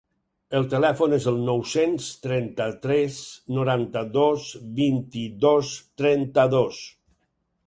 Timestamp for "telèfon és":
0.69-1.27